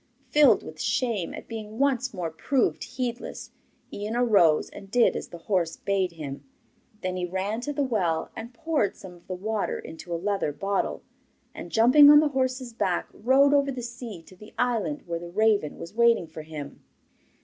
Filled 0.31 0.63
with 0.63 0.81
shame 0.81 1.31
at 1.31 1.47
being 1.47 1.77
once 1.77 2.11
more 2.11 2.31
proved 2.31 2.83
heedless, 2.85 3.51
Ian 3.93 4.15
arose 4.15 4.67
and 4.71 4.89
did 4.89 5.15
as 5.15 5.27
the 5.27 5.37
horse 5.37 5.77
bade 5.77 6.13
him. 6.13 6.43
Then 7.03 7.17
he 7.17 7.25
ran 7.27 7.61
to 7.61 7.71
the 7.71 7.83
well 7.83 8.31
and 8.35 8.51
poured 8.51 8.95
some 8.97 9.13
of 9.13 9.27
the 9.27 9.35
water 9.35 9.77
into 9.77 10.11
a 10.11 10.17
leather 10.17 10.51
bottle, 10.51 11.03
and 11.53 11.71
jumping 11.71 12.09
on 12.09 12.19
the 12.19 12.29
horse's 12.29 12.73
back 12.73 13.09
rode 13.13 13.53
over 13.53 13.71
the 13.71 13.83
sea 13.83 14.23
to 14.23 14.35
the 14.35 14.55
island 14.57 15.03
where 15.05 15.19
the 15.19 15.29
raven 15.29 15.77
was 15.77 15.93
waiting 15.93 16.25
for 16.25 16.41
him. 16.41 16.81